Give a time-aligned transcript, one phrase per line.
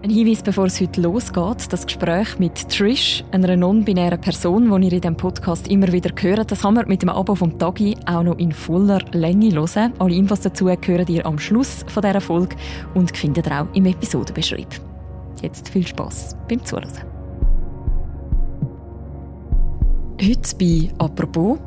[0.00, 1.72] Ein Hinweis, bevor es heute losgeht.
[1.72, 6.52] Das Gespräch mit Trish, einer non-binären Person, die ihr in diesem Podcast immer wieder hört,
[6.52, 9.92] das haben wir mit dem Abo vom Tagi auch noch in voller Länge hören.
[9.98, 12.54] Alle Infos dazu hören ihr am Schluss von dieser Folge
[12.94, 14.68] und findet ihr auch im Episodenbeschreib.
[15.42, 16.92] Jetzt viel Spass beim Zuhören.
[20.22, 21.58] Heute bei «Apropos»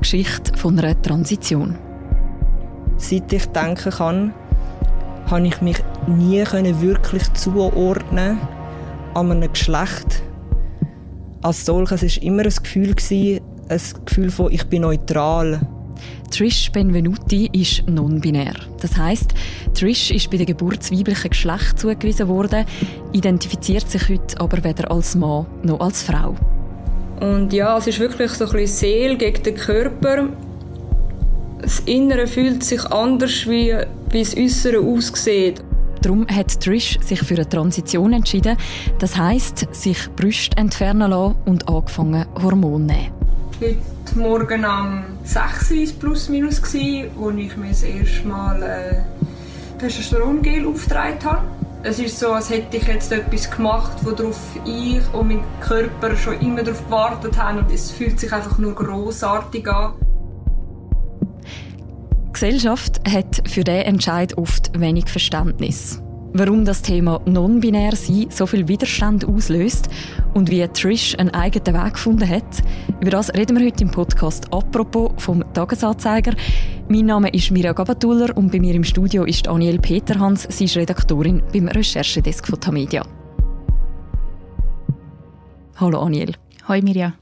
[0.00, 1.78] Geschichte von einer Transition.
[2.96, 4.34] Seit ich denken kann,
[5.30, 5.76] habe ich mich
[6.06, 6.42] nie
[6.80, 8.38] wirklich zuordnen
[9.14, 10.22] an einem Geschlecht.
[11.42, 12.94] Als solches war immer ein Gefühl,
[13.68, 15.60] ein Gefühl von «ich bin neutral».
[16.30, 18.54] Trish Benvenuti ist non-binär.
[18.80, 19.32] Das heißt,
[19.74, 22.64] Trish ist bei der Geburt das weibliche Geschlecht zugewiesen worden,
[23.12, 26.36] identifiziert sich heute aber weder als Mann noch als Frau.
[27.20, 30.28] Und ja, es ist wirklich so ein bisschen Seele gegen den Körper.
[31.60, 33.74] Das Innere fühlt sich anders, wie,
[34.10, 35.62] wie das Äußere aussieht.
[36.02, 38.56] Darum hat Trish sich für eine Transition entschieden.
[39.00, 43.12] Das heisst, sich Brüste entfernen lassen und angefangen Hormone nehmen.
[43.60, 49.78] Heute Morgen um 6 Uhr war plus minus, als ich mir das erste Mal äh,
[49.80, 51.42] Testosterongel aufgetragen habe.
[51.82, 56.40] Es ist so, als hätte ich jetzt etwas gemacht, worauf ich und mein Körper schon
[56.40, 59.94] immer darauf gewartet haben und es fühlt sich einfach nur großartig an.
[62.40, 66.00] Gesellschaft hat für diesen Entscheid oft wenig Verständnis.
[66.34, 69.88] Warum das Thema non-binär sein so viel Widerstand auslöst
[70.34, 72.62] und wie Trish einen eigenen Weg gefunden hat,
[73.00, 76.32] über das reden wir heute im Podcast «Apropos» vom Tagesanzeiger.
[76.88, 80.46] Mein Name ist Mirja Gabatuller und bei mir im Studio ist Aniel Peterhans.
[80.48, 83.04] Sie ist Redaktorin beim Recherchedesk von Tamedia.
[85.74, 86.34] Hallo Aniel.
[86.68, 87.14] Hallo Mirja.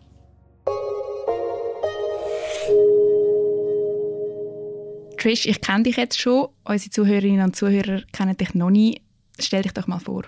[5.16, 6.48] Trish, ich kenne dich jetzt schon.
[6.64, 9.00] Unsere Zuhörerinnen und Zuhörer kennen dich noch nie.
[9.38, 10.24] Stell dich doch mal vor.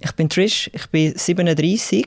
[0.00, 2.06] Ich bin Trish, ich bin 37.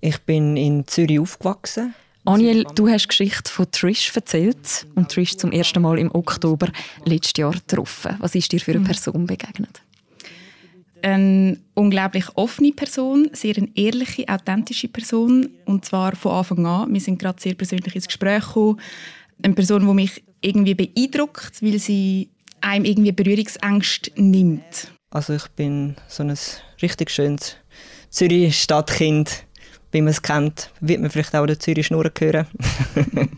[0.00, 1.94] Ich bin in Zürich aufgewachsen.
[2.26, 6.68] Aniel, du hast die Geschichte von Trish erzählt und Trish zum ersten Mal im Oktober
[7.04, 8.16] letztes Jahr getroffen.
[8.18, 8.84] Was ist dir für eine mhm.
[8.84, 9.82] Person begegnet?
[11.02, 16.94] Eine unglaublich offene Person, sehr eine ehrliche, authentische Person und zwar von Anfang an.
[16.94, 18.80] Wir sind gerade sehr persönlich ins Gespräch gekommen.
[19.42, 24.92] Eine Person, die mich irgendwie beeindruckt, weil sie einem irgendwie Berührungsängste nimmt.
[25.10, 26.36] Also ich bin so ein
[26.82, 27.56] richtig schönes
[28.10, 29.46] Zürich-Stadtkind.
[29.92, 32.46] Wie man es kennt, wird man vielleicht auch den Zürich schnurren hören.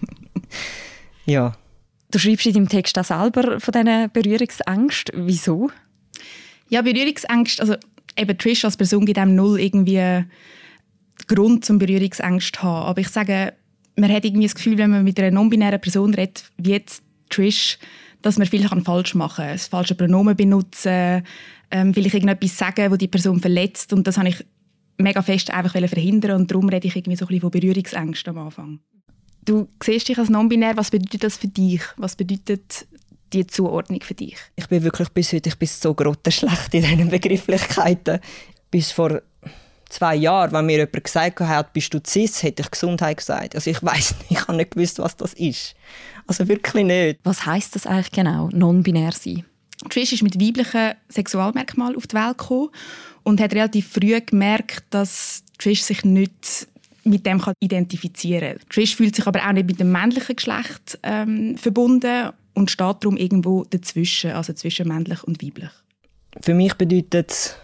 [1.26, 1.54] ja.
[2.10, 5.26] Du schreibst in deinem Text auch selber von diesen Berührungsängsten.
[5.26, 5.70] Wieso?
[6.70, 7.76] Ja, Berührungsängste, also
[8.16, 10.24] eben Trish als Person gibt einem null irgendwie
[11.26, 12.86] Grund zum Berührungsängste zu haben.
[12.86, 13.52] Aber ich sage,
[13.96, 17.78] man hat irgendwie das Gefühl, wenn man mit einer non-binären Person redet, wie jetzt Trish,
[18.22, 19.52] dass man viel falsch machen kann.
[19.52, 21.22] Das falsche Pronomen benutzen,
[21.70, 23.92] ähm, vielleicht irgendetwas sagen, wo die Person verletzt.
[23.92, 24.44] Und das habe ich
[24.98, 28.46] mega fest einfach verhindern und darum rede ich irgendwie so ein bisschen von Berührungsängsten am
[28.46, 28.80] Anfang.
[29.44, 30.76] Du siehst dich als non-binär.
[30.76, 31.82] Was bedeutet das für dich?
[31.96, 32.86] Was bedeutet
[33.32, 34.36] die Zuordnung für dich?
[34.56, 38.20] Ich bin wirklich bis heute ich bin so grottenschlecht in diesen Begrifflichkeiten.
[38.70, 39.22] Bis vor
[39.88, 43.54] zwei Jahren, wenn mir jemand gesagt hat, bist du cis, hätte ich Gesundheit gesagt.
[43.54, 45.74] Also ich weiß nicht, ich habe nicht gewusst, was das ist.
[46.26, 47.20] Also wirklich nicht.
[47.24, 49.44] Was heißt das eigentlich genau, non-binär sein?
[49.90, 52.70] Trish ist mit weiblichen Sexualmerkmalen auf die Welt gekommen
[53.22, 56.66] und hat relativ früh gemerkt, dass Trish sich nicht
[57.04, 58.68] mit dem identifizieren kann.
[58.68, 63.16] Trish fühlt sich aber auch nicht mit dem männlichen Geschlecht ähm, verbunden und steht darum
[63.16, 65.70] irgendwo dazwischen, also zwischen männlich und weiblich.
[66.40, 67.56] Für mich bedeutet es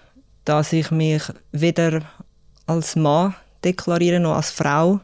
[0.45, 1.23] dass ich mich
[1.53, 2.03] weder
[2.67, 5.01] als Mann deklariere noch als Frau.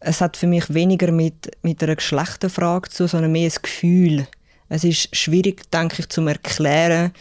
[0.00, 4.26] Es hat für mich weniger mit, mit einer Geschlechterfrage zu, sondern mehr ein Gefühl.
[4.68, 7.12] Es ist schwierig, denke ich, zu erklären,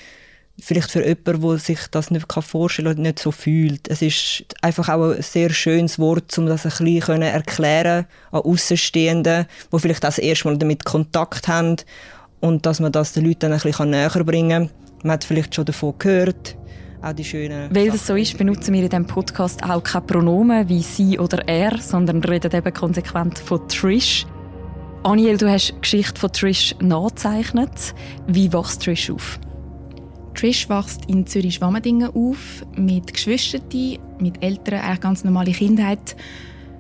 [0.60, 3.88] vielleicht für jemanden, der sich das nicht vorstellen kann und nicht so fühlt.
[3.90, 9.46] Es ist einfach auch ein sehr schönes Wort, um das ein bisschen erklären an Außenstehenden,
[9.72, 11.78] die vielleicht das erste Mal damit Kontakt haben
[12.40, 14.78] und dass man das den Leuten ein bisschen näher bringen kann.
[15.04, 16.56] Man hat vielleicht schon davon gehört.
[17.72, 21.48] Weil das so ist, benutzen wir in diesem Podcast auch keine Pronomen wie sie oder
[21.48, 24.26] er, sondern reden eben konsequent von Trish.
[25.04, 27.94] Aniel, du hast die Geschichte von Trish nachgezeichnet.
[28.28, 29.38] Wie wächst Trish auf?
[30.34, 33.62] Trish wächst in Zürich-Schwammendingen auf, mit Geschwistern,
[34.20, 36.16] mit Eltern, eine ganz normale Kindheit.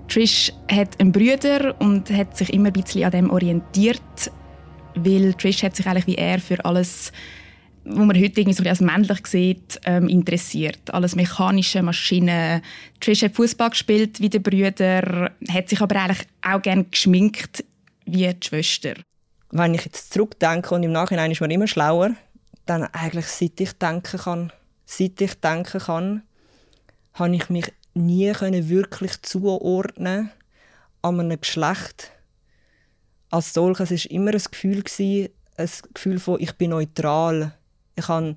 [0.07, 4.31] Trish hat einen Bruder und hat sich immer ein bisschen an dem orientiert,
[4.95, 7.11] weil Trish hat sich eigentlich wie er für alles
[7.85, 10.93] wo man heute irgendwie so als männlich sieht, ähm, interessiert.
[10.93, 12.61] Alles mechanische Maschinen.
[12.99, 17.65] Trish hat Fußball gespielt wie der Brüder, hat sich aber eigentlich auch gerne geschminkt
[18.05, 18.93] wie die Schwester.
[19.51, 22.11] Wenn ich jetzt zurückdenke und im Nachhinein ist man immer schlauer,
[22.65, 24.53] dann eigentlich seit ich denken kann,
[24.85, 26.23] seit ich denken kann,
[27.13, 30.31] habe ich mich nie können wirklich zuordnen
[31.01, 32.11] an einem Geschlecht.
[33.29, 34.83] Als solches war immer ein Gefühl,
[35.57, 37.53] ein Gefühl von, ich bin neutral.
[37.95, 38.35] Ich habe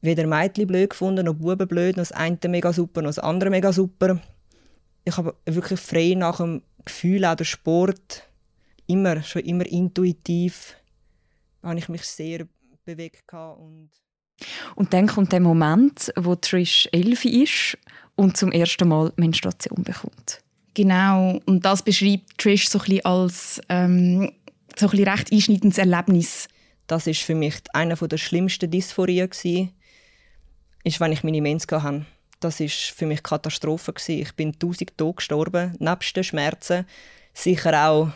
[0.00, 3.50] weder Mädchen blöd gefunden, noch Buben blöd, noch das eine mega super, noch das andere
[3.50, 4.20] mega super.
[5.04, 8.28] Ich habe wirklich frei nach dem Gefühl, auch der Sport,
[8.86, 10.76] immer, schon immer intuitiv,
[11.62, 12.46] habe ich mich sehr
[12.84, 13.90] bewegt und
[14.74, 17.78] und dann kommt der Moment, wo Trish elf ist
[18.16, 20.42] und zum ersten Mal Menstruation bekommt.
[20.74, 24.32] Genau, und das beschreibt Trish so ein als ähm,
[24.76, 26.48] so ein recht einschneidendes Erlebnis.
[26.92, 32.04] Das ist für mich eine der schlimmsten Dysphorien ist, wenn ich meine Mens hatte.
[32.38, 36.84] Das ist für mich Katastrophe Ich bin tausend Tage gestorben, nebst den Schmerzen.
[37.32, 38.10] Sicher auch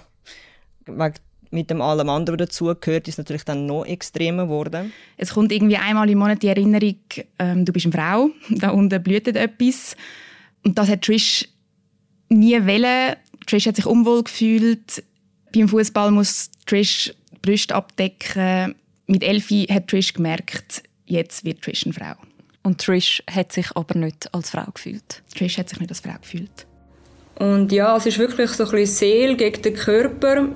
[1.50, 4.92] mit dem allem anderen, dazugehört, ist natürlich dann noch extremer geworden.
[5.16, 7.00] Es kommt irgendwie einmal im Monat die Erinnerung,
[7.38, 9.96] ähm, du bist eine Frau, da unten blühtet etwas.
[10.64, 11.48] Und das hat Trish
[12.28, 13.16] nie wollen.
[13.46, 15.02] Trish hat sich unwohl gefühlt.
[15.54, 17.14] Beim Fußball muss Trish
[17.46, 18.74] Brüste abdecken.
[19.06, 22.14] Mit Elfi hat Trish gemerkt, jetzt wird Trish eine Frau.
[22.62, 25.22] Und Trish hat sich aber nicht als Frau gefühlt.
[25.34, 26.66] Trish hat sich nicht als Frau gefühlt.
[27.38, 30.48] Und ja, es ist wirklich so ein bisschen Seele gegen den Körper.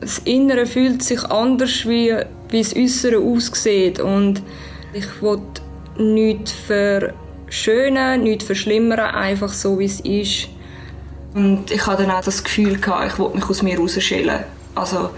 [0.00, 2.14] Das Innere fühlt sich anders, wie,
[2.50, 3.98] wie das Äußere aussieht.
[3.98, 4.42] Und
[4.92, 5.62] ich wollte
[5.98, 10.48] nichts verschönen, nichts verschlimmern, einfach so, wie es ist.
[11.34, 14.44] Und ich hatte dann auch das Gefühl, gehabt, ich wollte mich aus mir rausschälen.
[14.74, 15.10] Also,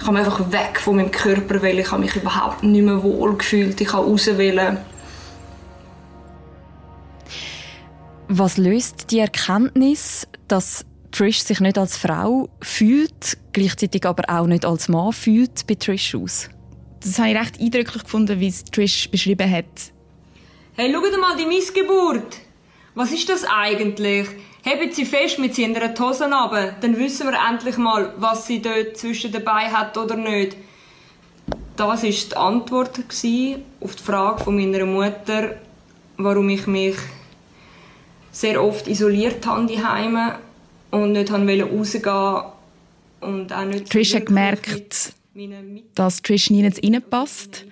[0.00, 3.02] ich habe mich einfach weg von meinem Körper, weil ich habe mich überhaupt nicht mehr
[3.02, 3.78] wohl gefühlt.
[3.80, 4.78] Ich habe raus wollen.
[8.28, 14.64] Was löst die Erkenntnis, dass Trish sich nicht als Frau fühlt, gleichzeitig aber auch nicht
[14.64, 16.48] als Mann fühlt, bei Trish aus?
[17.02, 19.64] Das habe ich recht eindrücklich gefunden, wie es Trish beschrieben hat.
[20.76, 22.38] Hey, schau dir mal die Missgeburt.
[22.94, 24.28] Was ist das eigentlich?
[24.62, 28.96] Hebt sie fest mit ihren Hosen runter, dann wissen wir endlich mal, was sie dort
[28.96, 30.56] zwischen dabei hat oder nicht.
[31.76, 35.56] Das war die Antwort auf die Frage von meiner Mutter,
[36.18, 36.96] warum ich mich
[38.32, 40.38] sehr oft isoliert habe die Heime
[40.90, 42.42] und nicht rausgehen
[43.20, 45.14] und auch nicht Trish hat gemerkt,
[45.94, 47.64] dass Trish nie reinpasst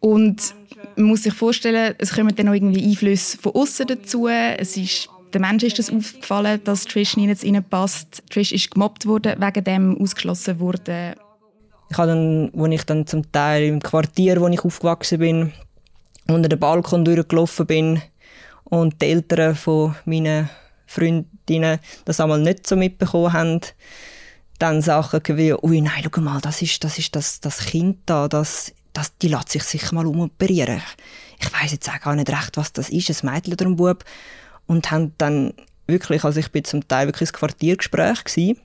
[0.00, 0.54] und
[0.96, 4.28] man muss sich vorstellen, es kommen dann noch irgendwie Einflüsse von außen dazu.
[4.28, 8.22] Es ist der Mensch ist das aufgefallen, dass Trish nie reinpasst.
[8.30, 11.14] Trish ist gemobbt worden, wegen dem ausgeschlossen worden.
[11.90, 15.52] Ich habe dann, als ich dann zum Teil im Quartier, wo ich aufgewachsen bin,
[16.28, 18.02] unter den Balkon durchgelaufen bin,
[18.72, 20.48] und die Eltern von meinen
[20.86, 23.60] Freundinnen das einmal nicht so mitbekommen haben,
[24.58, 28.28] dann Sachen wie, ui nein, schau mal, das ist das, ist das, das Kind da,
[28.28, 30.80] das, das, die lässt sich sicher mal umoperieren.
[31.38, 34.04] Ich weiß jetzt auch gar nicht recht, was das ist, ein Mädchen oder ein Bub.
[34.72, 35.52] Und haben dann
[35.86, 38.58] wirklich, also ich bin zum Teil wirklich ein Quartiergespräch gewesen.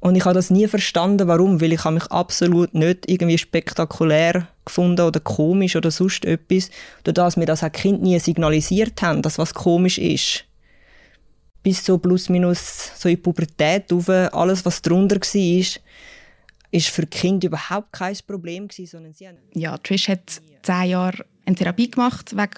[0.00, 4.48] Und ich habe das nie verstanden, warum, weil ich habe mich absolut nicht irgendwie spektakulär
[4.64, 6.70] gefunden oder komisch oder sonst etwas,
[7.04, 10.44] dadurch mir das auch Kind nie signalisiert haben, dass was komisch ist.
[11.62, 15.80] Bis so plus minus so in Pubertät auf, alles was drunter war,
[16.72, 21.24] ist, für Kind überhaupt kein Problem gewesen, sondern sie haben Ja, Trish hat zehn Jahre
[21.46, 22.50] eine Therapie gemacht wegen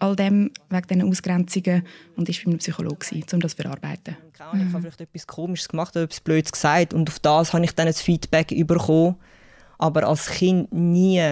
[0.00, 1.82] all dem, wegen diesen Ausgrenzungen
[2.16, 4.16] und ist bei einem Psychologe, um das zu verarbeiten.
[4.34, 7.72] Ich habe vielleicht etwas Komisches gemacht oder etwas Blödes gesagt und auf das habe ich
[7.72, 9.16] dann ein Feedback bekommen,
[9.78, 11.22] aber als Kind nie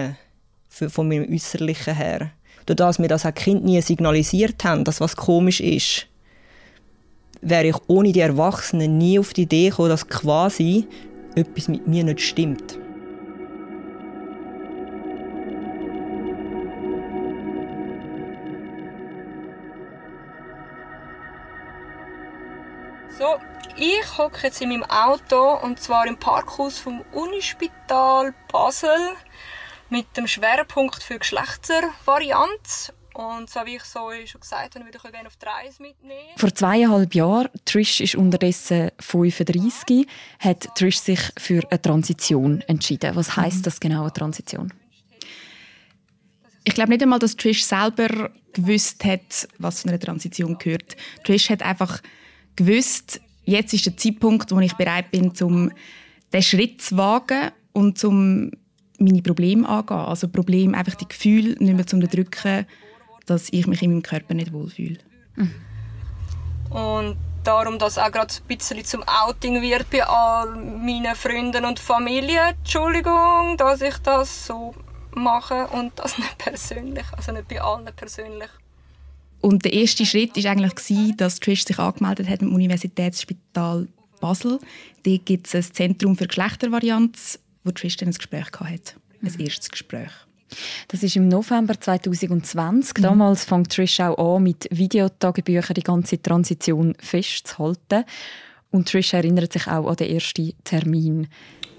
[0.69, 2.31] von meinem Äußerlichen her.
[2.65, 6.07] Dadurch, mir das als Kind nie signalisiert haben, dass was komisch ist,
[7.41, 10.85] wäre ich ohne die Erwachsenen nie auf die Idee gekommen, dass quasi
[11.35, 12.77] etwas mit mir nicht stimmt.
[23.77, 29.15] Ich hocke jetzt in meinem Auto und zwar im Parkhaus vom Unispital Basel
[29.89, 32.93] mit dem Schwerpunkt für Geschlechtsvarianz.
[33.13, 36.29] Und so wie ich so schon gesagt habe, würde ich gerne auf die Reise mitnehmen.
[36.35, 40.05] Vor zweieinhalb Jahren, Trish ist unterdessen 35,
[40.39, 43.15] hat Trish sich für eine Transition entschieden.
[43.15, 44.71] Was heißt das genau, eine Transition?
[46.63, 50.95] Ich glaube nicht einmal, dass Trish selber gewusst hat, was zu einer Transition gehört.
[51.23, 52.01] Trish hat einfach
[52.55, 55.71] gewusst, jetzt ist der Zeitpunkt, wo ich bereit bin, um
[56.31, 58.51] den Schritt zu wagen und um
[58.99, 59.97] meine Probleme angehen.
[59.97, 62.65] Also Problem, einfach die Gefühle nicht mehr zu unterdrücken,
[63.25, 64.97] dass ich mich in meinem Körper nicht wohlfühle.
[65.35, 65.53] Mhm.
[66.69, 71.79] Und darum, dass auch gerade ein bisschen zum Outing wird bei all meinen Freunden und
[71.79, 72.41] Familie.
[72.57, 74.75] Entschuldigung, dass ich das so
[75.15, 78.49] machen und das nicht persönlich, also nicht bei allen persönlich.
[79.47, 83.87] Und der erste Schritt war eigentlich, dass Trish sich angemeldet hat im Universitätsspital
[84.19, 84.59] Basel.
[85.03, 88.95] Dort gibt es ein Zentrum für Geschlechtervarianz, wo Trish dann ein Gespräch hatte.
[89.23, 89.45] Ein mhm.
[89.45, 90.11] erstes Gespräch.
[90.89, 92.97] Das ist im November 2020.
[92.97, 93.01] Mhm.
[93.01, 98.03] Damals fängt Trish auch an, mit Videotagebüchern die ganze Transition festzuhalten.
[98.71, 101.29] Und Trish erinnert sich auch an den ersten Termin.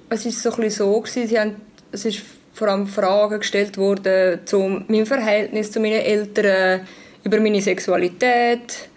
[0.09, 1.57] Es war so, ein so sie haben,
[1.93, 2.23] es ist
[2.55, 6.87] vor allem Fragen gestellt worden zu meinem Verhältnis zu meinen Eltern,
[7.29, 8.89] über meine Sexualität,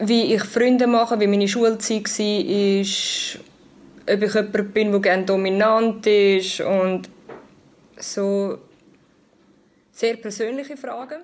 [0.00, 6.06] wie ich Freunde mache, wie meine Schulzeit war, ob ich jemand bin, der gerne dominant
[6.06, 7.08] ist und
[7.98, 8.58] so
[9.92, 11.20] sehr persönliche Fragen.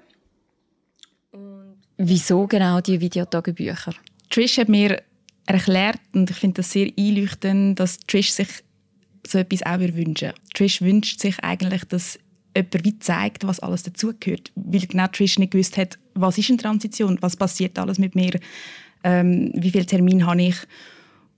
[1.33, 3.95] Und Wieso genau die Videotagebücher?
[4.29, 5.03] Trish hat mir
[5.47, 8.49] erklärt, und ich finde das sehr einleuchtend, dass Trish sich
[9.27, 12.19] so etwas auch wünschen Trish wünscht sich eigentlich, dass
[12.57, 14.51] jemand wie zeigt, was alles dazugehört.
[14.55, 18.39] Weil genau Trish nicht gewusst hat, was ist eine Transition, was passiert alles mit mir,
[19.05, 20.57] ähm, wie viele Termine habe ich.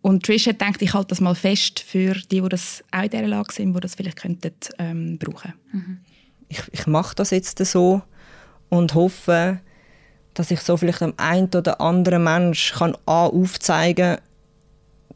[0.01, 3.11] Und Trish hat gedacht, ich halte das mal fest für die, die das auch in
[3.11, 5.99] dieser Lage sind, die das vielleicht könnten, ähm, brauchen mhm.
[6.49, 8.01] Ich, ich mache das jetzt so
[8.71, 9.61] und hoffe,
[10.33, 12.97] dass ich so vielleicht dem einen oder anderen Mensch kann,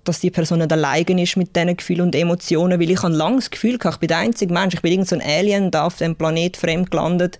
[0.04, 3.36] dass die Person nicht allein ist mit diesen Gefühlen und Emotionen, weil ich habe lange
[3.36, 5.96] das Gefühl gehabt, ich bin der einzige Mensch, ich bin irgendein so Alien, da auf
[5.96, 7.38] dem Planet fremd gelandet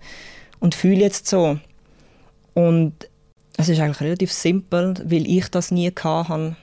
[0.61, 1.59] und fühle jetzt so.
[2.55, 2.95] Und
[3.57, 6.57] es ist eigentlich relativ simpel, weil ich das nie hatte.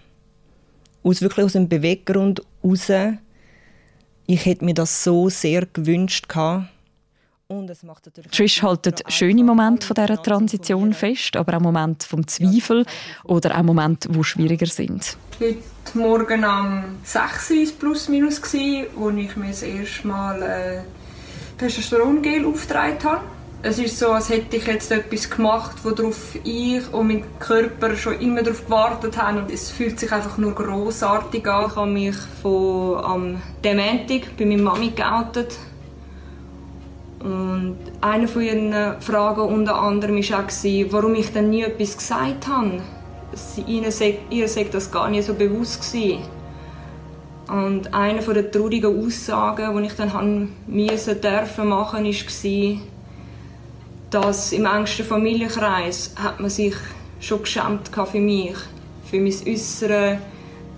[1.03, 2.91] Aus, wirklich aus dem Beweggrund raus,
[4.27, 6.67] ich hätte mir das so sehr gewünscht gehabt,
[8.31, 12.85] Trish hält schöne Momente von dieser Transition fest, aber auch Momente vom Zweifel
[13.23, 15.17] oder auch Momente, die schwieriger sind.
[15.39, 15.57] Heute
[15.95, 18.39] Morgen um 6 Uhr plus minus,
[18.95, 20.81] wo ich mir das erste Mal äh,
[21.57, 23.23] Testosterongel aufgetragen habe.
[23.63, 28.19] Es ist so, als hätte ich jetzt etwas gemacht, worauf ich und mein Körper schon
[28.19, 31.65] immer darauf gewartet haben und es fühlt sich einfach nur großartig an.
[31.65, 35.57] Ich habe mich von am Dementig bei meiner Mami geoutet
[37.23, 42.47] und eine von ihren Fragen unter anderem war auch, warum ich dann nie etwas gesagt
[42.47, 42.81] habe.
[43.67, 46.23] Ihnen sei, ihr sei das gar nicht so bewusst gewesen.
[47.49, 52.79] Und eine der traurigen Aussagen, die ich dann haben müssen, dürfen machen, war,
[54.09, 56.75] dass im engsten Familienkreis hat man sich
[57.19, 58.55] schon geschämt für mich,
[59.05, 60.17] für mein Äußeres,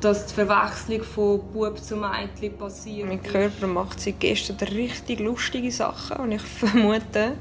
[0.02, 3.08] dass die Verwechslung von Bub zu Mädchen passiert.
[3.08, 7.34] Mein Körper macht seit gestern richtig lustige Sachen und ich vermute,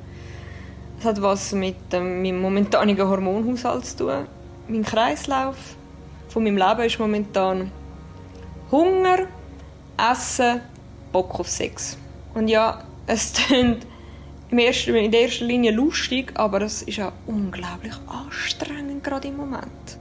[0.98, 4.26] es hat was mit ähm, meinem momentanen Hormonhaushalt zu tun.
[4.68, 5.56] Mein Kreislauf
[6.28, 7.72] von meinem Leben ist momentan
[8.70, 9.26] Hunger,
[9.96, 10.60] Essen,
[11.12, 11.96] Bock auf Sex.
[12.34, 13.86] Und ja, es klingt
[14.50, 19.99] in erster Linie lustig, aber es ist auch unglaublich anstrengend gerade im Moment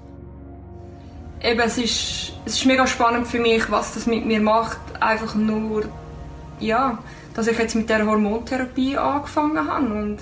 [1.42, 4.80] eben, es ist, es ist mega spannend für mich, was das mit mir macht.
[5.00, 5.86] Einfach nur,
[6.60, 7.00] ja,
[7.34, 10.18] dass ich jetzt mit der Hormontherapie angefangen habe und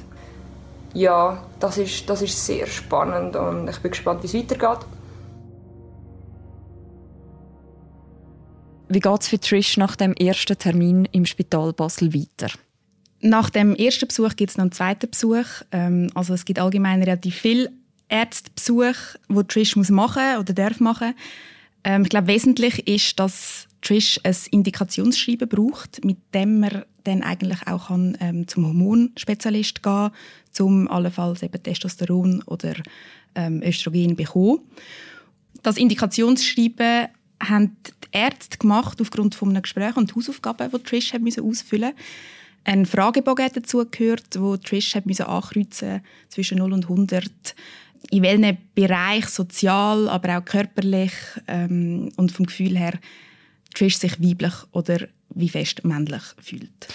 [0.94, 4.86] ja, das ist, das ist sehr spannend und ich bin gespannt, wie es weitergeht.
[8.90, 12.52] Wie geht es für Trish nach dem ersten Termin im Spital Basel weiter?
[13.20, 15.46] Nach dem ersten Besuch gibt es noch einen zweiten Besuch.
[15.72, 17.70] Ähm, also es gibt allgemein relativ viel
[18.10, 21.14] Ärztebesuch, wo Trish muss machen oder darf machen.
[21.84, 27.68] Ähm, ich glaube, wesentlich ist, dass Trish ein Indikationsschreiben braucht, mit dem man dann eigentlich
[27.68, 30.12] auch kann, ähm, zum Hormonspezialist gehen,
[30.52, 32.74] zum allenfalls eben Testosteron oder
[33.36, 34.60] ähm, Östrogen bekommen.
[35.64, 37.08] Das Indikationsschreiben
[37.42, 41.92] haben die Ärzte gemacht aufgrund von einem Gespräch und Hausaufgaben, die Trish hat müssen ausfüllen
[41.92, 42.06] musste.
[42.68, 45.26] Ein Fragebogen dazu gehört, wo Trish hat müssen
[46.28, 47.32] zwischen 0 und 100
[48.12, 51.14] in welchem Bereich, sozial, aber auch körperlich
[51.48, 52.94] ähm, und vom Gefühl her,
[53.74, 56.88] Trish sich weiblich oder wie fest männlich fühlt.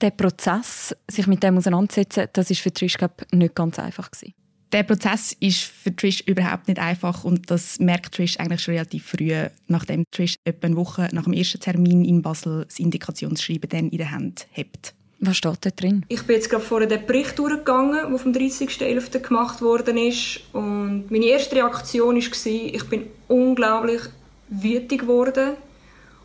[0.00, 4.34] Der Prozess, sich mit dem auseinanderzusetzen, das ist für Trish glaub, nicht ganz einfach gewesen.
[4.72, 9.06] Der Prozess ist für Trish überhaupt nicht einfach und das merkt Trish eigentlich schon relativ
[9.06, 9.32] früh,
[9.68, 13.98] nachdem Trish etwa eine Woche nach dem ersten Termin in Basel das Indikationsschreiben dann in
[13.98, 14.95] der Hand hat.
[15.18, 16.04] Was steht da drin?
[16.08, 19.20] Ich bin jetzt gerade vorher den Bericht durchgegangen, der vom 30.11.
[19.20, 20.40] gemacht worden ist.
[20.52, 24.02] Und meine erste Reaktion war, ich bin unglaublich
[24.48, 25.56] wütig geworden.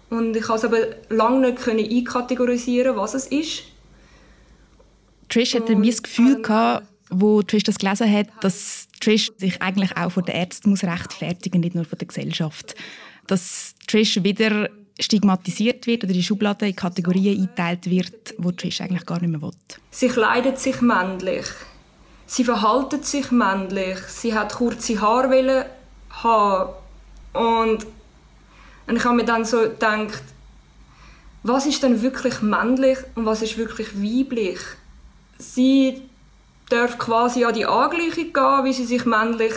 [0.10, 3.64] Und ich konnte es aber lange nicht einkategorisieren, was es ist.
[5.30, 10.12] Trish hatte das Gefühl, gehabt, wo Trish das gelesen hat, dass Trish sich eigentlich auch
[10.12, 12.76] von den Ärzten muss rechtfertigen muss, nicht nur von der Gesellschaft.
[13.28, 14.70] Dass Trish wieder
[15.00, 19.42] stigmatisiert wird oder in Schubladen, in Kategorien eingeteilt wird, wo Trish eigentlich gar nicht mehr
[19.42, 19.52] will.
[19.90, 21.46] Sie kleidet sich männlich.
[22.26, 23.98] Sie verhaltet sich männlich.
[24.08, 25.66] Sie hat kurze Haare
[26.10, 26.74] haben.
[27.34, 27.86] Und,
[28.88, 30.24] und ich habe mir dann so gedacht,
[31.44, 34.60] was ist denn wirklich männlich und was ist wirklich weiblich?
[35.40, 36.02] Sie
[36.70, 39.54] darf quasi an die Angleichung gehen, wie sie sich männlich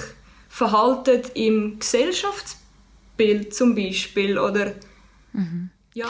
[0.48, 4.72] verhalten im Gesellschaftsbild zum Beispiel oder
[5.34, 5.70] mhm.
[5.94, 6.08] ja.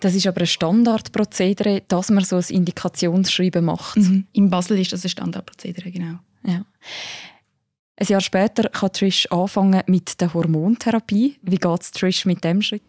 [0.00, 3.98] Das ist aber ein Standardprozedere, dass man so ein Indikationsschreiben macht.
[3.98, 4.26] Mhm.
[4.32, 6.18] In Basel ist das ein Standardprozedere, genau.
[6.44, 6.64] Ja.
[7.96, 11.36] Ein Jahr später kann Trish anfangen mit der Hormontherapie.
[11.42, 12.82] Wie geht es Trish mit dem Schritt?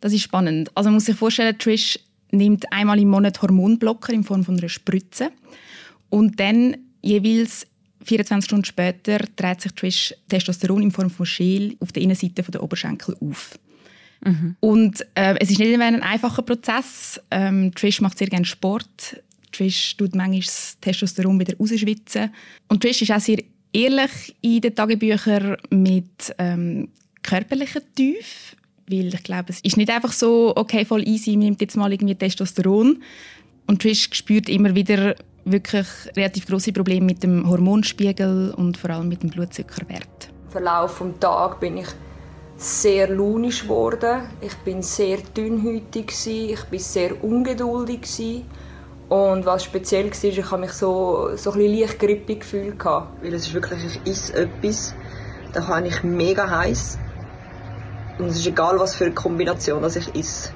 [0.00, 0.72] Das ist spannend.
[0.74, 2.00] Also man muss sich vorstellen, Trish
[2.32, 5.30] nimmt einmal im Monat Hormonblocker in Form von einer Spritze
[6.10, 7.66] und dann jeweils
[8.02, 12.62] 24 Stunden später trägt sich Trish Testosteron in Form von Schäl auf der Innenseite der
[12.62, 13.58] Oberschenkel auf.
[14.26, 14.56] Mhm.
[14.60, 17.20] Und äh, es ist nicht immer ein einfacher Prozess.
[17.30, 19.22] Ähm, Trish macht sehr gerne Sport.
[19.52, 22.30] Trish tut manchmal das Testosteron wieder rausschwitzen.
[22.68, 23.38] Und Trish ist auch sehr
[23.72, 26.88] ehrlich in den Tagebüchern mit ähm,
[27.22, 28.58] körperlichen Tiefen.
[28.88, 31.92] Weil ich glaube, es ist nicht einfach so, okay, voll easy, man nimmt jetzt mal
[31.92, 33.02] irgendwie Testosteron.
[33.66, 39.08] Und Trish spürt immer wieder wirklich relativ große Probleme mit dem Hormonspiegel und vor allem
[39.08, 40.30] mit dem Blutzuckerwert.
[40.46, 41.86] Im Verlauf des Tages bin ich
[42.56, 44.22] sehr launisch geworden.
[44.40, 48.44] Ich bin sehr dünnhäutig ich bin sehr ungeduldig
[49.08, 52.84] und was speziell war, ich habe mich so, so ein leicht grippig gefühlt.
[52.84, 54.94] Weil es ist wirklich, ich esse etwas,
[55.52, 56.98] da kann ich mega heiß
[58.18, 60.50] und es ist egal, was für eine Kombination dass ich esse.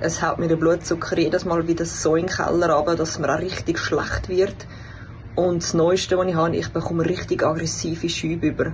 [0.00, 3.34] Es haut mir den Blutzucker jedes Mal wieder so in den Keller runter, dass mir
[3.34, 4.54] auch richtig schlecht wird.
[5.34, 8.72] Und das Neueste, was ich habe, ich bekomme richtig aggressive Schübe über.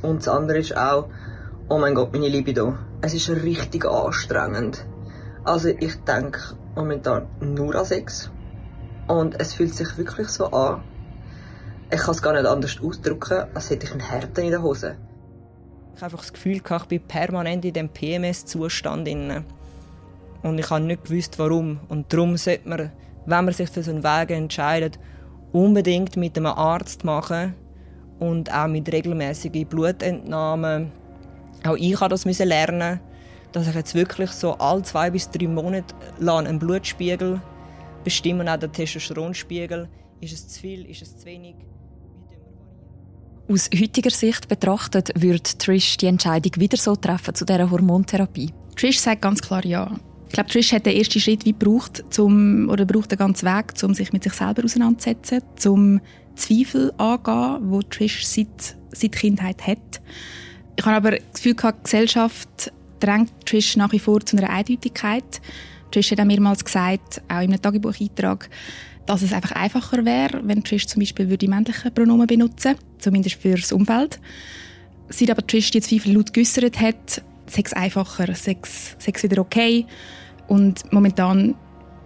[0.00, 1.08] Und das andere ist auch,
[1.70, 2.76] oh mein Gott, meine Libido.
[3.00, 4.84] Es ist richtig anstrengend.
[5.44, 6.40] Also ich denke
[6.74, 8.28] momentan nur an Sex.
[9.06, 10.82] Und es fühlt sich wirklich so an,
[11.92, 14.96] ich kann es gar nicht anders ausdrücken, als hätte ich einen Härte in der Hose.
[15.94, 19.08] Ich habe einfach das Gefühl, ich bin permanent in diesem PMS-Zustand.
[20.42, 21.80] Und ich habe nicht gewusst, warum.
[21.88, 22.92] Und darum sollte man,
[23.26, 24.98] wenn man sich für so einen Weg entscheidet,
[25.52, 27.54] unbedingt mit einem Arzt machen
[28.18, 30.92] und auch mit regelmäßigen Blutentnahmen.
[31.64, 33.00] Auch ich habe das lernen,
[33.52, 37.40] dass ich jetzt wirklich so alle zwei bis drei Monate lang einen Blutspiegel
[38.04, 39.88] bestimmen, auch den Testosteronspiegel.
[40.20, 41.56] Ist es zu viel, ist es zu wenig?
[43.48, 48.52] Aus heutiger Sicht betrachtet, würde Trish die Entscheidung wieder so treffen zu dieser Hormontherapie?
[48.76, 49.90] Trish sagt ganz klar ja.
[50.28, 53.74] Ich glaube, Trish hat den ersten Schritt wie gebraucht, zum, oder braucht den ganzen Weg,
[53.82, 56.00] um sich mit sich selber auseinanderzusetzen, zum
[56.36, 60.00] Zweifel angehen, wo Trish seit, seit Kindheit hat.
[60.76, 65.40] Ich habe aber das Gefühl, die Gesellschaft drängt Trish nach wie vor zu einer Eindeutigkeit.
[65.90, 68.48] Trish hat auch mehrmals gesagt, auch in einem Tagebucheintrag,
[69.06, 73.56] dass es einfach einfacher wäre, wenn Trish zum Beispiel würde die Pronomen benutzen zumindest für
[73.56, 74.20] das Umfeld.
[75.08, 79.86] Seit aber Trish die Zweifel laut geäussert hat, sei es einfacher, sei es wieder okay.
[80.46, 81.56] Und momentan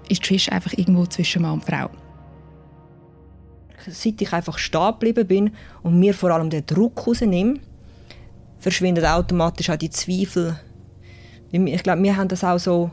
[0.08, 1.90] ist Trish einfach irgendwo zwischen Mann und Frau.
[3.86, 5.50] Seit ich einfach stehen geblieben bin
[5.82, 7.60] und mir vor allem den Druck rausnehme,
[8.64, 10.58] verschwinden automatisch auch die Zweifel.
[11.52, 12.90] Ich glaube, wir haben das auch so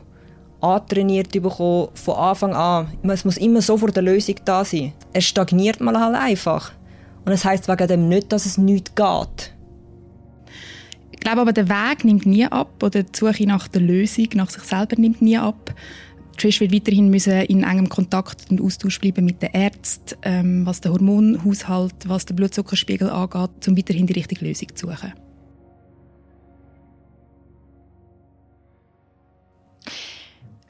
[0.60, 2.88] antrainiert bekommen, von Anfang an.
[3.08, 4.92] Es muss immer sofort eine Lösung da sein.
[5.14, 6.72] Es stagniert mal halt einfach.
[7.24, 9.54] Und es heißt wegen dem nicht, dass es nicht geht.
[11.10, 14.50] Ich glaube aber, der Weg nimmt nie ab oder die Suche nach der Lösung, nach
[14.50, 15.74] sich selber nimmt nie ab.
[16.36, 20.80] Trish wird weiterhin müssen in engem Kontakt und Austausch bleiben mit den Ärzten, ähm, was
[20.80, 25.12] den Hormonhaushalt, was den Blutzuckerspiegel angeht, um weiterhin die richtige Lösung zu suchen.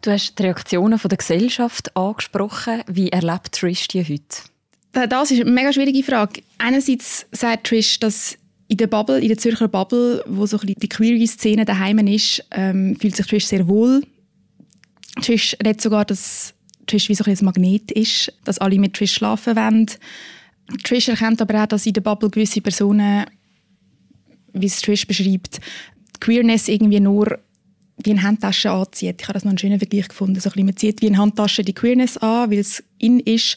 [0.02, 2.82] Du hast die Reaktionen der Gesellschaft angesprochen.
[2.88, 5.08] Wie erlebt Trish die heute?
[5.08, 6.42] Das ist eine mega schwierige Frage.
[6.58, 8.36] Einerseits sagt Trish, dass
[8.66, 13.14] in der Bubble, in der Zürcher Bubble, wo so die Queer-Szene daheim ist, ähm, fühlt
[13.14, 14.02] sich Trish sehr wohl.
[15.22, 16.52] Trish redet sogar, dass
[16.88, 19.86] Trish wie so ein Magnet ist, dass alle mit Trish schlafen wollen.
[20.82, 23.26] Trish erkennt aber auch, dass in der Bubble gewisse Personen,
[24.52, 25.60] wie es Trish beschreibt,
[26.18, 27.38] Queerness irgendwie nur
[27.96, 29.20] wie eine Handtasche anzieht.
[29.20, 30.40] Ich habe das noch einen schönen Vergleich gefunden.
[30.40, 33.56] So ein man zieht wie eine Handtasche die Queerness an, weil es in ist.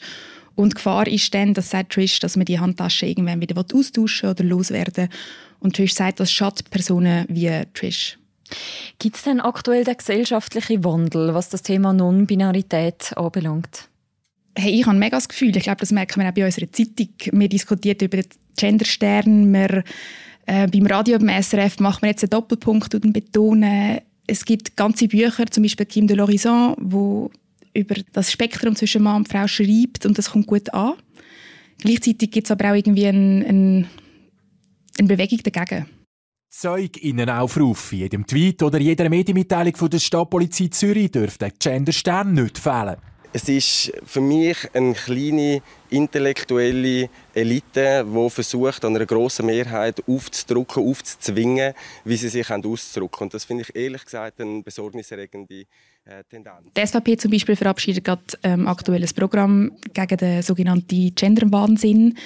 [0.56, 4.30] Und die Gefahr ist dann, das sagt Trish, dass man die Handtasche irgendwann wieder austauschen
[4.30, 5.10] oder loswerden
[5.60, 8.18] Und Trish sagt, das schadet Personen wie Trish.
[9.00, 13.90] Gibt es denn aktuell den gesellschaftlichen Wandel, was das Thema Non-Binarität anbelangt?
[14.58, 17.10] Hey, ich habe mega das Gefühl, ich glaube, das merken wir auch bei unserer Zeitung.
[17.32, 19.84] Wir diskutieren über den Genderstern, wir,
[20.46, 25.08] äh, beim Radio, beim SRF machen wir jetzt einen Doppelpunkt und betonen Es gibt ganze
[25.08, 27.32] Bücher, zum Beispiel Kim de l'Horizon, wo
[27.74, 30.94] über das Spektrum zwischen Mann und Frau schreibt und das kommt gut an.
[31.80, 33.86] Gleichzeitig gibt es aber auch irgendwie eine, eine,
[34.98, 35.86] eine Bewegung dagegen.
[36.50, 37.92] Zeuginnenaufruf.
[37.92, 42.96] In jedem Tweet oder jeder Medienmitteilung von der Stadtpolizei Zürich dürfte der Genderstern nicht fehlen.
[43.36, 50.90] Es ist für mich eine kleine intellektuelle Elite, die versucht, an einer grossen Mehrheit aufzudrücken,
[50.90, 51.74] aufzuzwingen,
[52.06, 53.24] wie sie sich auszudrücken.
[53.24, 55.66] Und das finde ich ehrlich gesagt eine besorgniserregende
[56.06, 56.72] äh, Tendenz.
[56.78, 62.18] Die SVP zum Beispiel verabschiedet gerade ähm, aktuelles Programm gegen den sogenannten Genderwahnsinn.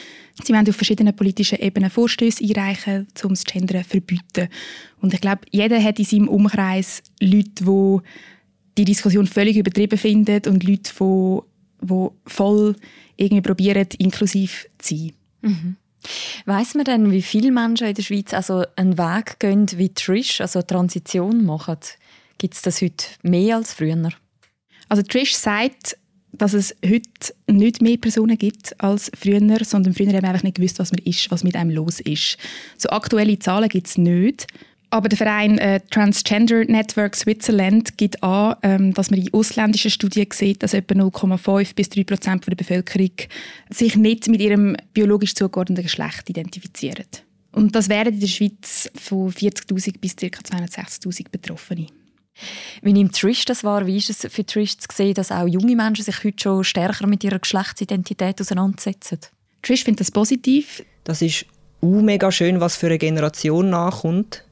[0.43, 4.49] Sie wollen auf verschiedenen politischen Ebenen Vorstöße einreichen, um das Gendern zu verbieten.
[5.01, 7.97] Und ich glaube, jeder hat in seinem Umkreis Leute, die
[8.79, 11.39] die Diskussion völlig übertrieben findet und Leute, die,
[11.81, 12.75] die voll
[13.17, 15.11] irgendwie probieren, inklusiv zu sein.
[15.41, 15.75] Mhm.
[16.45, 20.39] Weiss man denn, wie viele Menschen in der Schweiz also einen Weg gehen wie Trish,
[20.39, 21.75] also eine Transition machen?
[22.37, 24.11] Gibt es das heute mehr als früher?
[24.87, 25.97] Also Trish sagt,
[26.31, 30.55] dass es heute nicht mehr Personen gibt als früher, sondern früher haben wir einfach nicht
[30.55, 32.37] gewusst, was man ist, was mit einem los ist.
[32.77, 34.47] So aktuelle Zahlen gibt es nicht.
[34.91, 40.27] Aber der Verein äh, Transgender Network Switzerland gibt an, ähm, dass man in ausländischen Studien
[40.33, 43.11] sieht, dass etwa 0,5 bis 3 Prozent der Bevölkerung
[43.69, 47.05] sich nicht mit ihrem biologisch zugeordneten Geschlecht identifizieren.
[47.51, 50.25] Und das wären in der Schweiz von 40.000 bis ca.
[50.25, 51.87] 260.000 Betroffene.
[52.81, 53.85] Wie nimmt Trish das wahr?
[53.85, 57.05] Wie ist es für Trish zu sehen, dass auch junge Menschen sich heute schon stärker
[57.05, 59.19] mit ihrer Geschlechtsidentität auseinandersetzen?
[59.61, 60.83] Trish findet das positiv.
[61.03, 61.45] Das ist
[61.81, 64.45] uh, mega schön, was für eine Generation nachkommt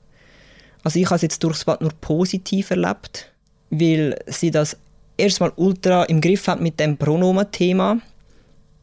[0.87, 3.29] also ich habe es jetzt durchs Bad nur positiv erlebt,
[3.69, 4.77] weil sie das
[5.17, 7.99] erstmal ultra im Griff hat mit dem Pronomen-Thema.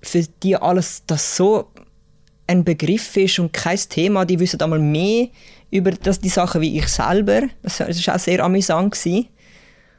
[0.03, 1.71] Für die alles das so
[2.47, 5.29] ein Begriff ist und kein Thema, die wissen einmal mehr
[5.71, 7.45] über das, die Sachen wie ich selber.
[7.63, 8.93] Das war auch sehr amüsant.
[8.93, 9.29] Gewesen.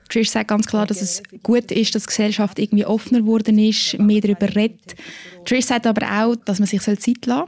[0.08, 3.98] Trish sagt ganz klar, dass es gut ist, dass die Gesellschaft irgendwie offener geworden ist,
[3.98, 4.96] mehr darüber redet.
[5.44, 7.46] Trish sagt aber auch, dass man sich Zeit lassen soll.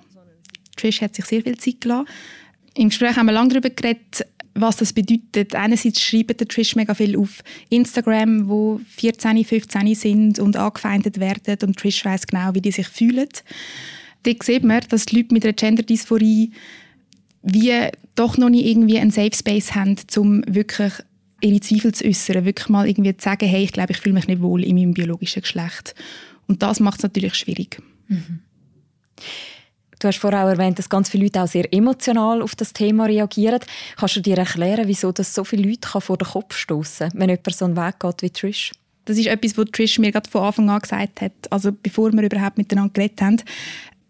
[0.77, 2.07] Trish hat sich sehr viel Zeit gelassen.
[2.73, 4.25] Im Gespräch haben wir lange darüber geredet,
[4.59, 5.55] was das bedeutet.
[5.55, 11.57] Einerseits schreibt der Trish mega viel auf Instagram, wo 14, 15 sind und angefeindet werden
[11.67, 13.29] und Trish weiß genau, wie die sich fühlen.
[14.23, 16.51] Dort sieht man, dass die Leute mit einer Gender-Dysphorie
[17.43, 20.93] wie doch noch nicht irgendwie einen Safe Space haben, um wirklich
[21.41, 24.27] ihre Zweifel zu äußern, wirklich mal irgendwie zu sagen, hey, ich glaube, ich fühle mich
[24.27, 25.95] nicht wohl in meinem biologischen Geschlecht.
[26.47, 27.81] Und das macht es natürlich schwierig.
[28.07, 28.39] Mhm.
[29.99, 33.05] Du hast vorher auch erwähnt, dass ganz viele Leute auch sehr emotional auf das Thema
[33.05, 33.59] reagieren.
[33.95, 37.55] Kannst du dir erklären, wieso das so viele Leute vor den Kopf stoßen, wenn jemand
[37.55, 38.71] so einen Weg geht wie Trish?
[39.05, 42.23] Das ist etwas, was Trish mir gerade von Anfang an gesagt hat, also bevor wir
[42.23, 43.41] überhaupt miteinander geredet haben,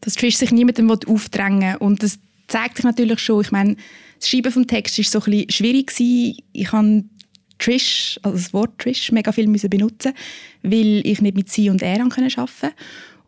[0.01, 1.77] dass Trish sich niemandem aufdrängen will.
[1.77, 3.41] Und das zeigt sich natürlich schon.
[3.41, 3.75] Ich meine,
[4.19, 5.87] das Schreiben vom Text war so ein bisschen schwierig.
[5.87, 6.37] Gewesen.
[6.51, 7.03] Ich habe
[7.59, 10.13] Trish, also das Wort Trish, mega viel benutzen
[10.63, 12.73] weil ich nicht mit sie und er arbeiten konnte.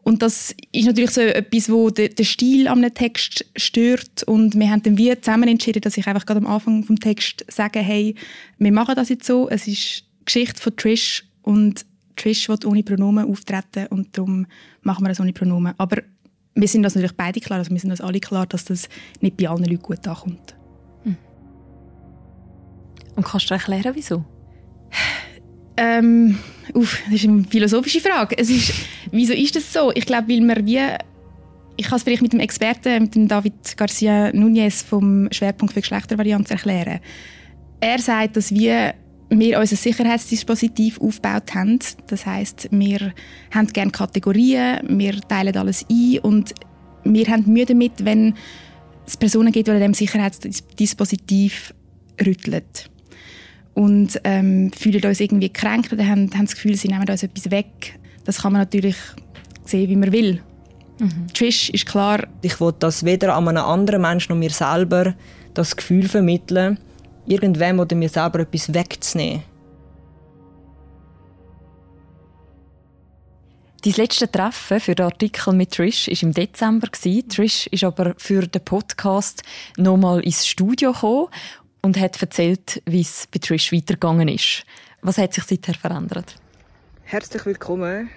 [0.04, 4.24] Und das ist natürlich so etwas, wo den, den Stil am Text stört.
[4.24, 7.46] Und wir haben dann wie zusammen entschieden, dass ich einfach gerade am Anfang vom Text
[7.50, 8.16] sage, hey,
[8.58, 9.50] wir machen das jetzt so.
[9.50, 11.86] Es ist Geschichte von Trish und
[12.16, 14.46] Trish will ohne Pronomen auftreten und darum
[14.82, 15.74] machen wir das ohne Pronomen.
[15.78, 15.98] Aber
[16.56, 18.90] wir sind uns natürlich beide klar, also wir sind uns alle klar, dass das
[19.22, 20.56] nicht bei allen Leuten gut ankommt.
[21.04, 21.18] Hm.
[23.16, 24.26] Und kannst du erklären, wieso?
[25.82, 26.38] Ähm,
[26.74, 28.38] uff, das ist eine philosophische Frage.
[28.38, 28.74] Es ist,
[29.12, 29.92] wieso ist das so?
[29.96, 30.80] Ich glaube, weil wir wie
[31.78, 35.80] ich kann es vielleicht mit dem Experten, mit dem David Garcia Nunez vom Schwerpunkt für
[35.80, 37.00] Geschlechtervarianz erklären.
[37.80, 38.94] Er sagt, dass wir
[39.30, 41.80] wir unser Sicherheitsdispositiv aufgebaut haben.
[42.08, 43.14] Das heißt, wir
[43.52, 46.54] haben gerne Kategorien, wir teilen alles ein und
[47.06, 48.34] wir haben Mühe damit, wenn
[49.06, 51.74] es Personen gibt, die an dem Sicherheitsdispositiv
[52.20, 52.64] rütteln
[53.74, 57.52] und ähm, fühlen uns irgendwie gekränkt oder haben, haben das Gefühl, sie nehmen uns etwas
[57.52, 58.00] weg.
[58.26, 58.98] Das kann man natürlich
[59.66, 60.42] sehen, wie man will.
[61.00, 61.28] Mhm.
[61.34, 62.28] Trish ist klar.
[62.42, 65.14] Ich will das weder an einem anderen Menschen noch mir selber
[65.54, 66.78] das Gefühl vermitteln,
[67.26, 69.44] irgendwem oder mir selber etwas wegzunehmen.
[73.82, 76.90] Dein letzte Treffen für den Artikel mit Trish war im Dezember.
[76.92, 79.42] Trish ist aber für den Podcast
[79.78, 81.28] nochmal ins Studio gekommen
[81.82, 84.64] und hat erzählt, wie es bei Trish weitergegangen ist.
[85.02, 86.36] Was hat sich seither verändert?
[87.04, 88.10] Herzlich willkommen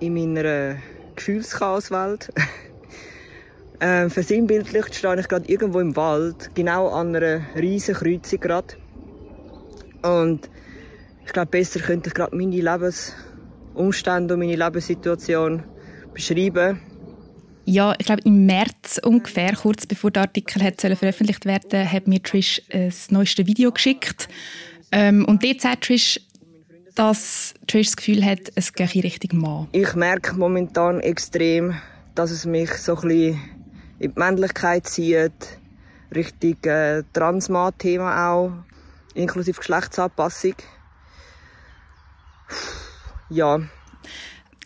[0.00, 0.76] in meiner
[1.14, 2.32] Gefühlschaoswelt.
[3.80, 8.76] ähm, versinnbildlicht stehe ich gerade irgendwo im Wald, genau an einer riesen Kreuzung gerade.
[10.02, 10.50] Und
[11.24, 15.64] ich glaube, besser könnte ich gerade meine Lebensumstände und meine Lebenssituation
[16.12, 16.80] beschreiben.
[17.68, 22.22] Ja, ich glaube im März ungefähr, kurz bevor der Artikel hat veröffentlicht werden hat mir
[22.22, 24.28] Trish das neueste Video geschickt.
[24.92, 26.20] Ähm, und dort sagt Trish,
[26.94, 29.68] dass Trish das Gefühl hat, es gehe in Richtung Mann.
[29.72, 31.74] Ich merke momentan extrem,
[32.14, 33.40] dass es mich so ein bisschen
[33.98, 35.58] in die Männlichkeit zieht,
[36.14, 38.52] Richtung äh, Transma-Thema auch,
[39.14, 40.54] inklusive Geschlechtsanpassung.
[43.28, 43.58] Ja.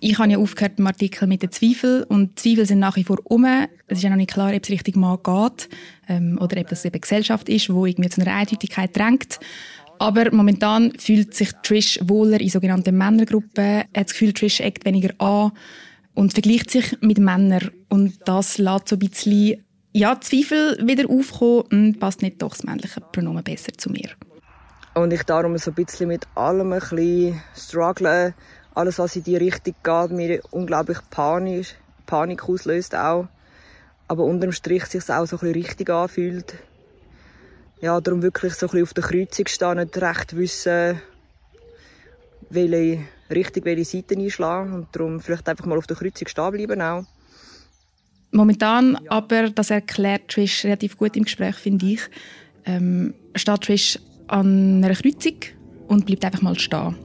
[0.02, 3.18] Ich habe ja aufgehört im Artikel mit den Zweifeln und Zweifel sind nach wie vor
[3.24, 3.44] um.
[3.86, 5.68] Es ist ja noch nicht klar, ob es Richtung Mann geht
[6.08, 9.40] ähm, oder ob das eben Gesellschaft ist, wo irgendwie zu einer Eindeutigkeit drängt.
[9.98, 13.62] Aber momentan fühlt sich Trish wohler in sogenannten Männergruppen.
[13.62, 15.52] Er hat das Gefühl, Trish eckt weniger an
[16.14, 17.70] und vergleicht sich mit Männern.
[17.90, 21.64] Und das lässt so ein bisschen ja, Zweifel wieder aufkommen.
[21.70, 24.08] Hm, passt nicht doch das männliche Pronomen besser zu mir.
[24.94, 28.34] Und ich darum so ein bisschen mit allem ein bisschen struggle.
[28.74, 31.74] Alles, was in die Richtung geht, mir unglaublich Panik,
[32.06, 33.28] Panik auslöst auch.
[34.08, 36.54] Aber unterm Strich sich auch so ein bisschen richtig anfühlt
[37.80, 41.00] ja, darum wirklich so ein bisschen auf der Kreuzung stehen, nicht recht wissen,
[42.50, 46.82] welche Richtung, welche Seite einschlagen und darum vielleicht einfach mal auf der Kreuzung stehen bleiben
[46.82, 47.04] auch.
[48.32, 52.00] Momentan aber, das erklärt Trish relativ gut im Gespräch, finde ich,
[52.64, 55.34] ähm, steht Trish an einer Kreuzung
[55.88, 56.96] und bleibt einfach mal stehen,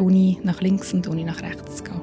[0.00, 2.00] ohne nach links und ohne nach rechts zu gehen.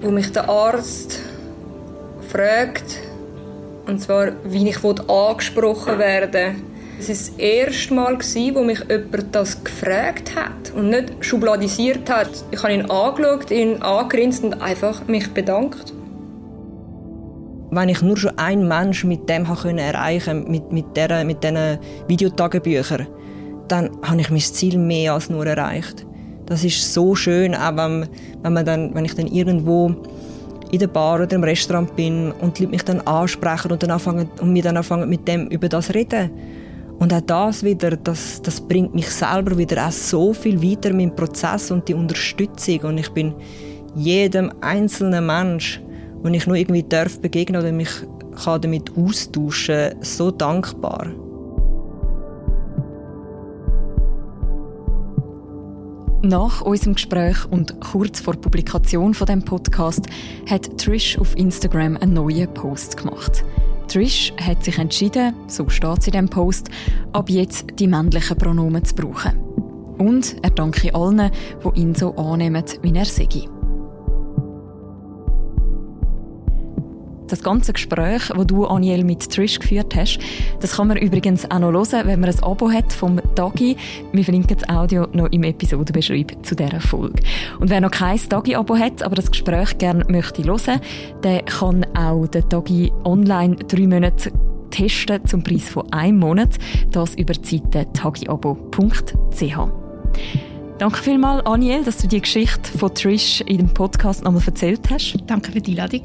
[0.00, 1.20] Wo mich der Arzt
[2.20, 3.00] gefragt,
[3.86, 6.62] und zwar, wie ich angesprochen werden
[7.00, 8.18] Es war das erste Mal,
[8.54, 12.30] wo mich jemand das gefragt hat und nicht schubladisiert hat.
[12.50, 15.94] Ich habe ihn angeschaut, ihn angegrinst und einfach mich bedankt.
[17.70, 21.78] Wenn ich nur schon einen Mensch mit dem erreichen konnte, mit, mit, der, mit diesen
[22.06, 23.06] Videotagebüchern,
[23.68, 26.06] dann habe ich mein Ziel mehr als nur erreicht.
[26.46, 28.08] Das ist so schön, auch wenn,
[28.42, 29.94] wenn, man dann, wenn ich dann irgendwo
[30.70, 33.90] in der Bar oder im Restaurant bin und die Leute mich dann ansprechen und, dann
[33.90, 36.30] anfangen, und mir dann anfangen mit dem über das reden.
[36.98, 41.10] Und auch das wieder, das, das bringt mich selber wieder auch so viel weiter mit
[41.10, 42.80] dem Prozess und die Unterstützung.
[42.80, 43.34] Und ich bin
[43.94, 45.80] jedem einzelnen Mensch,
[46.24, 47.90] den ich nur irgendwie darf begegnen oder mich
[48.44, 51.06] kann damit austauschen, so dankbar.
[56.22, 60.06] Nach unserem Gespräch und kurz vor Publikation von dem Podcast
[60.50, 63.44] hat Trish auf Instagram einen neuen Post gemacht.
[63.86, 66.70] Trish hat sich entschieden, so steht es in dem Post,
[67.12, 69.38] ab jetzt die männlichen Pronomen zu brauchen.
[69.98, 71.30] Und er danke allen,
[71.64, 73.48] die ihn so annehmen, wie er sei.
[77.28, 80.18] Das ganze Gespräch, das du, Aniel, mit Trish geführt hast,
[80.60, 83.76] das kann man übrigens auch noch hören, wenn man ein Abo hat vom Dagi.
[84.12, 87.22] Wir verlinken das Audio noch im Episodenbeschreib zu dieser Folge.
[87.60, 90.80] Und wer noch kein Dagi-Abo hat, aber das Gespräch gerne möchte hören,
[91.22, 94.32] der kann auch den Dagi online drei Monate
[94.70, 96.56] testen zum Preis von einem Monat.
[96.90, 99.58] Das über die Seite tagiabo.ch.
[100.78, 105.18] Danke vielmals, Aniel, dass du die Geschichte von Trish in dem Podcast nochmal erzählt hast.
[105.26, 106.02] Danke für die Einladung.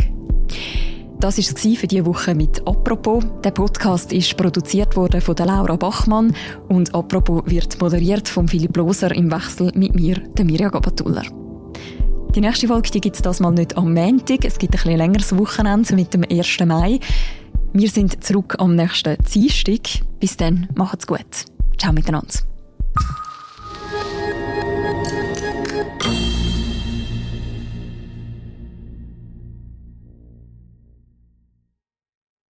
[1.24, 3.24] Das war es für diese Woche mit «Apropos».
[3.46, 6.36] Der Podcast ist produziert worden von Laura Bachmann
[6.68, 11.24] und «Apropos» wird moderiert von Philipp Loser im Wechsel mit mir, der Mirja Gabatuller.
[12.36, 14.44] Die nächste Folge gibt es das mal nicht am Montag.
[14.44, 16.60] Es gibt ein bisschen längeres Wochenende mit dem 1.
[16.66, 17.00] Mai.
[17.72, 20.02] Wir sind zurück am nächsten Dienstag.
[20.20, 21.46] Bis dann, macht's gut.
[21.78, 22.53] Ciao miteinander.